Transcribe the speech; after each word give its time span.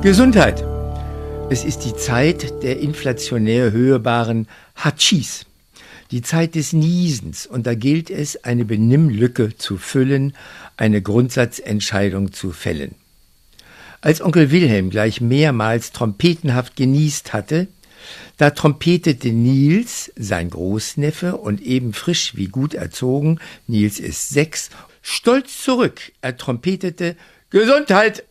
Gesundheit. 0.00 0.64
Es 1.50 1.64
ist 1.64 1.80
die 1.80 1.94
Zeit 1.96 2.62
der 2.62 2.78
inflationär 2.78 3.72
hörbaren 3.72 4.46
Hachis, 4.76 5.44
die 6.12 6.22
Zeit 6.22 6.54
des 6.54 6.72
Niesens, 6.72 7.48
und 7.48 7.66
da 7.66 7.74
gilt 7.74 8.08
es, 8.08 8.44
eine 8.44 8.64
Benimmlücke 8.64 9.56
zu 9.56 9.76
füllen, 9.76 10.34
eine 10.76 11.02
Grundsatzentscheidung 11.02 12.32
zu 12.32 12.52
fällen. 12.52 12.94
Als 14.00 14.22
Onkel 14.22 14.52
Wilhelm 14.52 14.90
gleich 14.90 15.20
mehrmals 15.20 15.90
trompetenhaft 15.90 16.76
genießt 16.76 17.32
hatte, 17.32 17.66
da 18.36 18.50
trompetete 18.50 19.30
Nils, 19.30 20.12
sein 20.14 20.50
Großneffe 20.50 21.36
und 21.36 21.60
eben 21.60 21.92
frisch 21.92 22.36
wie 22.36 22.46
gut 22.46 22.74
erzogen, 22.74 23.40
Nils 23.66 23.98
ist 23.98 24.28
sechs, 24.28 24.70
stolz 25.02 25.60
zurück. 25.60 26.12
Er 26.20 26.36
trompetete 26.36 27.16
Gesundheit 27.50 28.22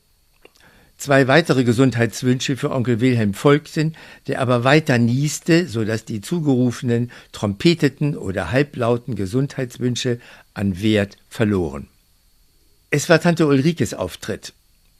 Zwei 0.98 1.28
weitere 1.28 1.64
Gesundheitswünsche 1.64 2.58
für 2.58 2.72
Onkel 2.72 3.00
Wilhelm 3.00 3.36
folgten, 3.36 3.96
der 4.26 4.42
aber 4.42 4.64
weiter 4.64 4.98
nieste, 4.98 5.68
so 5.68 5.86
dass 5.86 6.06
die 6.06 6.22
zugerufenen 6.22 7.12
trompeteten 7.32 8.18
oder 8.18 8.52
halblauten 8.52 9.16
Gesundheitswünsche 9.16 10.20
an 10.56 10.82
Wert 10.82 11.18
verloren. 11.30 11.88
Es 12.90 13.10
war 13.10 13.22
Tante 13.22 13.46
Ulrikes 13.46 13.94
Auftritt. 13.94 14.54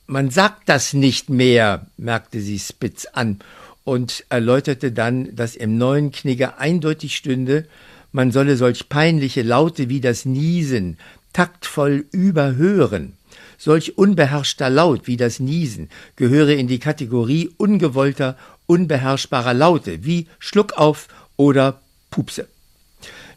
Man 0.06 0.30
sagt 0.30 0.70
das 0.70 0.94
nicht 0.94 1.30
mehr, 1.30 1.88
merkte 1.98 2.42
sie 2.42 2.60
spitz 2.60 3.06
an 3.06 3.40
und 3.84 4.24
erläuterte 4.30 4.92
dann, 4.92 5.36
dass 5.36 5.56
im 5.56 5.78
neuen 5.78 6.12
Knigge 6.12 6.60
eindeutig 6.60 7.16
stünde, 7.16 7.66
man 8.12 8.32
solle 8.32 8.56
solch 8.56 8.88
peinliche 8.88 9.42
Laute 9.42 9.90
wie 9.90 10.00
das 10.00 10.26
Niesen 10.26 10.98
taktvoll 11.34 12.06
überhören. 12.12 13.17
Solch 13.58 13.98
unbeherrschter 13.98 14.70
Laut 14.70 15.08
wie 15.08 15.18
das 15.18 15.40
Niesen 15.40 15.90
gehöre 16.16 16.56
in 16.56 16.68
die 16.68 16.80
Kategorie 16.80 17.50
ungewollter, 17.58 18.38
unbeherrschbarer 18.68 19.54
Laute 19.54 20.04
wie 20.06 20.28
Schluckauf 20.40 21.08
oder 21.36 21.82
Pupse. 22.12 22.48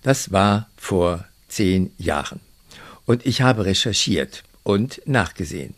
Das 0.03 0.33
war 0.33 0.69
vor 0.77 1.25
zehn 1.49 1.93
Jahren. 1.99 2.41
Und 3.07 3.27
ich 3.27 3.43
habe 3.43 3.65
recherchiert 3.65 4.45
und 4.63 5.03
nachgesehen. 5.07 5.75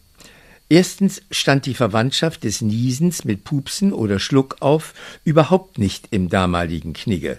Erstens 0.69 1.23
stand 1.31 1.67
die 1.67 1.75
Verwandtschaft 1.75 2.45
des 2.45 2.63
Niesens 2.63 3.25
mit 3.25 3.45
Pupsen 3.45 3.93
oder 3.93 4.19
Schluckauf 4.19 4.95
überhaupt 5.25 5.79
nicht 5.79 6.09
im 6.11 6.29
damaligen 6.31 6.95
Knigge. 6.95 7.37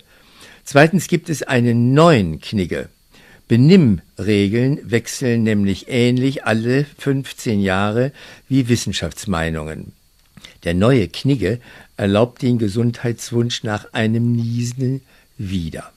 Zweitens 0.64 1.08
gibt 1.08 1.30
es 1.30 1.44
einen 1.44 1.94
neuen 1.94 2.40
Knigge, 2.40 2.90
Benimmregeln 3.54 4.80
wechseln 4.90 5.44
nämlich 5.44 5.86
ähnlich 5.88 6.44
alle 6.44 6.88
15 6.98 7.62
Jahre 7.62 8.12
wie 8.50 8.68
Wissenschaftsmeinungen. 8.68 9.92
Der 10.64 10.74
neue 10.74 11.08
Knigge 11.08 11.60
erlaubt 11.96 12.42
den 12.42 12.58
Gesundheitswunsch 12.58 13.62
nach 13.62 13.94
einem 13.94 14.32
Niesen 14.32 15.02
wieder. 15.38 15.92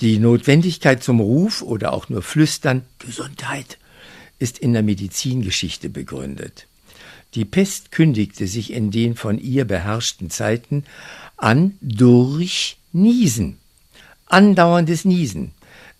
Die 0.00 0.20
Notwendigkeit 0.20 1.02
zum 1.02 1.18
Ruf 1.18 1.62
oder 1.62 1.92
auch 1.92 2.08
nur 2.10 2.22
Flüstern 2.22 2.82
Gesundheit 3.00 3.78
ist 4.38 4.60
in 4.60 4.72
der 4.72 4.84
Medizingeschichte 4.84 5.88
begründet. 5.88 6.68
Die 7.34 7.44
Pest 7.44 7.90
kündigte 7.90 8.46
sich 8.46 8.72
in 8.72 8.92
den 8.92 9.16
von 9.16 9.40
ihr 9.40 9.64
beherrschten 9.64 10.30
Zeiten 10.30 10.84
an 11.36 11.76
durch 11.80 12.76
Niesen. 12.92 13.58
Andauerndes 14.26 15.04
Niesen. 15.04 15.55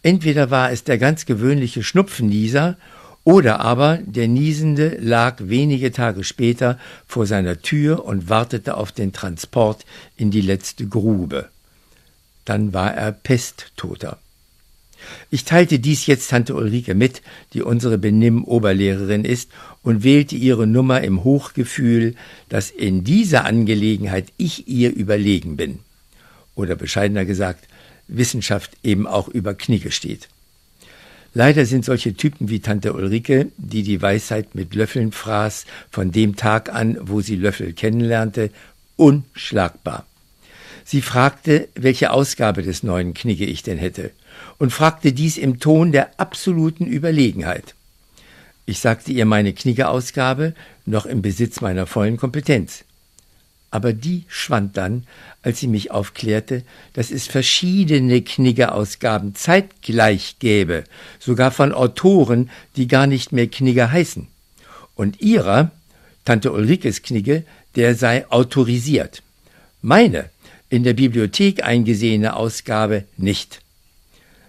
Entweder 0.06 0.52
war 0.52 0.70
es 0.70 0.84
der 0.84 0.98
ganz 0.98 1.26
gewöhnliche 1.26 1.82
Schnupfennieser, 1.82 2.76
oder 3.24 3.58
aber 3.58 3.98
der 4.06 4.28
Niesende 4.28 4.96
lag 5.00 5.38
wenige 5.40 5.90
Tage 5.90 6.22
später 6.22 6.78
vor 7.08 7.26
seiner 7.26 7.60
Tür 7.60 8.04
und 8.04 8.28
wartete 8.28 8.76
auf 8.76 8.92
den 8.92 9.12
Transport 9.12 9.84
in 10.16 10.30
die 10.30 10.42
letzte 10.42 10.86
Grube. 10.86 11.48
Dann 12.44 12.72
war 12.72 12.94
er 12.94 13.10
Pesttoter. 13.10 14.18
Ich 15.32 15.44
teilte 15.44 15.80
dies 15.80 16.06
jetzt 16.06 16.30
Tante 16.30 16.54
Ulrike 16.54 16.94
mit, 16.94 17.20
die 17.52 17.62
unsere 17.62 17.98
Benimm-Oberlehrerin 17.98 19.24
ist, 19.24 19.50
und 19.82 20.04
wählte 20.04 20.36
ihre 20.36 20.68
Nummer 20.68 21.00
im 21.00 21.24
Hochgefühl, 21.24 22.14
dass 22.48 22.70
in 22.70 23.02
dieser 23.02 23.44
Angelegenheit 23.44 24.26
ich 24.36 24.68
ihr 24.68 24.94
überlegen 24.94 25.56
bin. 25.56 25.80
Oder 26.54 26.76
bescheidener 26.76 27.24
gesagt, 27.24 27.66
Wissenschaft 28.08 28.72
eben 28.82 29.06
auch 29.06 29.28
über 29.28 29.54
Knigge 29.54 29.90
steht. 29.90 30.28
Leider 31.34 31.66
sind 31.66 31.84
solche 31.84 32.14
Typen 32.14 32.48
wie 32.48 32.60
Tante 32.60 32.94
Ulrike, 32.94 33.48
die 33.58 33.82
die 33.82 34.00
Weisheit 34.00 34.54
mit 34.54 34.74
Löffeln 34.74 35.12
fraß, 35.12 35.66
von 35.90 36.10
dem 36.10 36.36
Tag 36.36 36.72
an, 36.72 36.96
wo 37.02 37.20
sie 37.20 37.36
Löffel 37.36 37.74
kennenlernte, 37.74 38.50
unschlagbar. 38.96 40.06
Sie 40.82 41.02
fragte, 41.02 41.68
welche 41.74 42.10
Ausgabe 42.10 42.62
des 42.62 42.82
neuen 42.82 43.12
Knigge 43.12 43.44
ich 43.44 43.62
denn 43.62 43.76
hätte, 43.76 44.12
und 44.56 44.72
fragte 44.72 45.12
dies 45.12 45.36
im 45.36 45.60
Ton 45.60 45.92
der 45.92 46.18
absoluten 46.18 46.86
Überlegenheit. 46.86 47.74
Ich 48.64 48.78
sagte 48.78 49.12
ihr 49.12 49.26
meine 49.26 49.52
Knigge-Ausgabe 49.52 50.54
noch 50.86 51.04
im 51.04 51.20
Besitz 51.20 51.60
meiner 51.60 51.86
vollen 51.86 52.16
Kompetenz 52.16 52.85
aber 53.76 53.92
die 53.92 54.24
schwand 54.26 54.78
dann, 54.78 55.06
als 55.42 55.60
sie 55.60 55.66
mich 55.66 55.90
aufklärte, 55.90 56.62
dass 56.94 57.10
es 57.10 57.26
verschiedene 57.26 58.22
Knigge-Ausgaben 58.22 59.34
zeitgleich 59.34 60.36
gäbe, 60.38 60.84
sogar 61.18 61.50
von 61.50 61.74
Autoren, 61.74 62.48
die 62.76 62.88
gar 62.88 63.06
nicht 63.06 63.32
mehr 63.32 63.48
Knigge 63.48 63.92
heißen. 63.92 64.28
Und 64.94 65.20
ihrer, 65.20 65.72
Tante 66.24 66.52
Ulrikes 66.52 67.02
Knigge, 67.02 67.44
der 67.74 67.94
sei 67.94 68.26
autorisiert. 68.30 69.22
Meine, 69.82 70.30
in 70.70 70.82
der 70.82 70.94
Bibliothek 70.94 71.62
eingesehene 71.62 72.34
Ausgabe 72.34 73.04
nicht. 73.18 73.60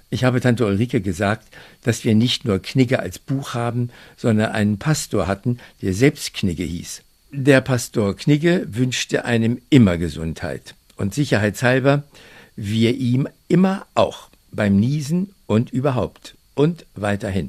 Ich 0.10 0.24
habe 0.24 0.40
Tante 0.40 0.66
Ulrike 0.66 1.02
gesagt, 1.02 1.50
dass 1.84 2.06
wir 2.06 2.16
nicht 2.16 2.46
nur 2.46 2.62
Knigge 2.62 3.00
als 3.00 3.20
Buch 3.20 3.56
haben, 3.56 3.90
sondern 4.16 4.54
einen 4.54 4.80
Pastor 4.80 5.28
hatten, 5.28 5.60
der 5.82 5.94
selbst 5.94 6.34
Knigge 6.34 6.64
hieß. 6.64 7.02
Der 7.32 7.60
Pastor 7.60 8.16
Knigge 8.16 8.66
wünschte 8.70 9.26
einem 9.26 9.62
immer 9.70 9.98
Gesundheit 9.98 10.76
und 10.96 11.14
sicherheitshalber 11.14 12.04
wir 12.56 12.96
ihm 12.96 13.28
immer 13.50 13.86
auch 13.96 14.30
beim 14.52 14.80
Niesen 14.80 15.34
und 15.46 15.70
überhaupt 15.72 16.36
und 16.56 16.86
weiterhin. 16.96 17.46